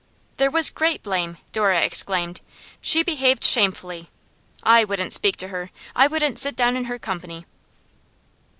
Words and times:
'There 0.37 0.49
was 0.49 0.71
great 0.71 1.03
blame!' 1.03 1.37
Dora 1.51 1.79
exclaimed. 1.81 2.41
'She 2.81 3.03
behaved 3.03 3.43
shamefully! 3.43 4.09
I 4.63 4.83
wouldn't 4.83 5.13
speak 5.13 5.37
to 5.37 5.49
her; 5.49 5.69
I 5.95 6.07
wouldn't 6.07 6.39
sit 6.39 6.55
down 6.55 6.75
in 6.75 6.85
her 6.85 6.97
company! 6.97 7.45